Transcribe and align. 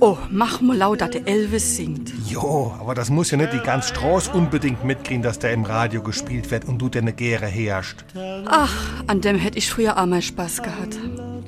Oh, 0.00 0.16
mach 0.30 0.60
mal 0.60 0.76
laut, 0.76 1.00
dass 1.00 1.10
der 1.10 1.26
Elvis 1.26 1.76
singt. 1.76 2.12
Jo, 2.28 2.72
aber 2.80 2.94
das 2.94 3.10
muss 3.10 3.30
ja 3.32 3.36
nicht 3.36 3.52
die 3.52 3.58
ganz 3.58 3.88
Straße 3.88 4.30
unbedingt 4.30 4.84
mitkriegen, 4.84 5.22
dass 5.22 5.40
der 5.40 5.52
im 5.52 5.64
Radio 5.64 6.02
gespielt 6.02 6.50
wird 6.50 6.66
und 6.66 6.78
du 6.78 6.88
deine 6.88 7.12
Gäre 7.12 7.46
herrschst. 7.46 8.04
Ach, 8.46 9.02
an 9.08 9.20
dem 9.20 9.36
hätte 9.36 9.58
ich 9.58 9.68
früher 9.70 9.98
auch 9.98 10.06
mal 10.06 10.22
Spaß 10.22 10.62
gehabt. 10.62 10.96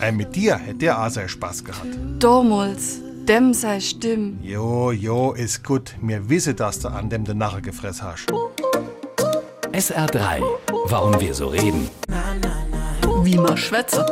Ey, 0.00 0.10
mit 0.12 0.34
dir 0.34 0.56
hätte 0.56 0.78
der 0.78 1.00
auch 1.00 1.10
sehr 1.10 1.28
Spaß 1.28 1.64
gehabt. 1.64 1.86
Damals, 2.18 3.00
dem 3.28 3.54
sei 3.54 3.78
Stimm. 3.78 4.40
Jo, 4.42 4.90
jo, 4.90 5.32
ist 5.32 5.62
gut. 5.62 5.94
Mir 6.00 6.28
wisse, 6.28 6.54
dass 6.54 6.80
du 6.80 6.88
an 6.88 7.08
dem 7.08 7.24
de 7.24 7.34
Narre 7.34 7.62
gefressen 7.62 8.06
hast. 8.06 8.26
SR3. 9.72 10.42
Warum 10.86 11.20
wir 11.20 11.34
so 11.34 11.48
reden. 11.48 11.88
Wie 13.22 13.36
man 13.36 13.56
schwätze. 13.56 14.04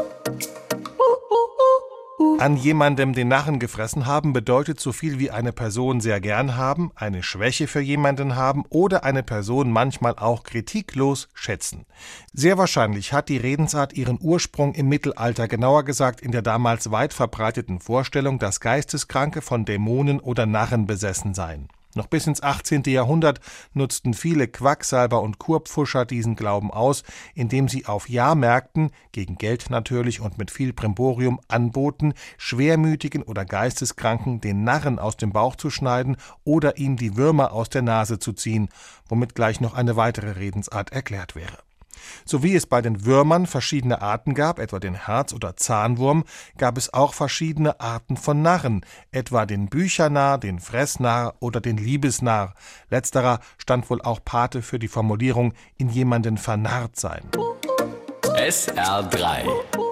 An 2.39 2.57
jemandem 2.57 3.13
den 3.13 3.29
Narren 3.29 3.61
gefressen 3.61 4.07
haben 4.07 4.33
bedeutet 4.33 4.81
so 4.81 4.93
viel 4.93 5.21
wie 5.21 5.31
eine 5.31 5.53
Person 5.53 6.01
sehr 6.01 6.21
gern 6.21 6.57
haben, 6.57 6.91
eine 6.97 7.23
Schwäche 7.23 7.69
für 7.69 7.81
jemanden 7.81 8.35
haben 8.35 8.65
oder 8.71 9.05
eine 9.05 9.23
Person 9.23 9.71
manchmal 9.71 10.17
auch 10.17 10.43
kritiklos 10.43 11.29
schätzen. 11.33 11.87
Sehr 12.33 12.59
wahrscheinlich 12.59 13.13
hat 13.13 13.29
die 13.29 13.37
Redensart 13.37 13.93
ihren 13.93 14.19
Ursprung 14.21 14.75
im 14.75 14.89
Mittelalter, 14.89 15.47
genauer 15.47 15.85
gesagt 15.85 16.21
in 16.21 16.33
der 16.33 16.43
damals 16.43 16.91
weit 16.91 17.15
verbreiteten 17.15 17.79
Vorstellung, 17.79 18.41
dass 18.41 18.61
Geisteskranke 18.61 19.41
von 19.41 19.65
Dämonen 19.65 20.19
oder 20.19 20.47
Narren 20.47 20.87
besessen 20.87 21.35
seien. 21.35 21.69
Noch 21.99 22.07
bis 22.07 22.29
ins 22.29 22.45
18. 22.45 22.85
Jahrhundert 22.87 23.41
nutzten 23.73 24.15
viele 24.15 24.47
Quacksalber 24.47 25.21
und 25.21 25.41
Kurpfuscher 25.41 26.05
diesen 26.05 26.37
Glauben 26.37 26.71
aus, 26.71 27.03
indem 27.35 27.67
sie 27.67 27.87
auf 27.87 28.09
Jahrmärkten, 28.09 28.93
gegen 29.11 29.37
Geld 29.37 29.69
natürlich 29.69 30.21
und 30.21 30.39
mit 30.39 30.53
viel 30.53 30.73
Brimborium, 30.73 31.41
anboten, 31.49 32.15
schwermütigen 32.37 33.25
oder 33.25 33.45
Geisteskranken 33.45 34.41
den 34.41 34.63
Narren 34.63 35.01
aus 35.01 35.17
dem 35.17 35.33
Bauch 35.33 35.57
zu 35.57 35.71
schneiden 35.71 36.17
oder 36.45 36.77
ihm 36.79 36.97
die 36.97 37.17
Würmer 37.17 37.51
aus 37.51 37.69
der 37.69 37.83
Nase 37.83 38.21
zu 38.21 38.33
ziehen, 38.33 38.69
womit 39.09 39.35
gleich 39.35 39.61
noch 39.61 39.75
eine 39.75 39.97
weitere 39.97 40.39
Redensart 40.39 40.93
erklärt 40.93 41.35
wäre. 41.35 41.68
So 42.25 42.43
wie 42.43 42.55
es 42.55 42.67
bei 42.67 42.81
den 42.83 43.05
Würmern 43.05 43.47
verschiedene 43.47 44.03
Arten 44.03 44.35
gab, 44.35 44.59
etwa 44.59 44.79
den 44.79 44.95
Herz- 44.95 45.33
oder 45.33 45.57
Zahnwurm, 45.57 46.25
gab 46.57 46.77
es 46.77 46.93
auch 46.93 47.15
verschiedene 47.15 47.81
Arten 47.81 48.17
von 48.17 48.43
Narren, 48.43 48.85
etwa 49.13 49.47
den 49.47 49.69
Büchernarr, 49.69 50.39
den 50.39 50.61
Fressnarr 50.61 51.35
oder 51.41 51.61
den 51.61 51.77
Liebesnarr. 51.77 52.55
Letzterer 52.91 53.41
stand 53.59 53.89
wohl 53.91 54.03
auch 54.03 54.21
Pate 54.25 54.63
für 54.63 54.79
die 54.79 54.89
Formulierung 54.89 55.55
in 55.77 55.89
jemanden 55.89 56.39
vernarrt 56.39 56.97
sein. 56.97 57.23
SR3. 58.37 59.88